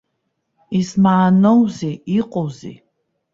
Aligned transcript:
Измааноузеи, 0.79 1.95
иҟоузеи? 2.19 2.75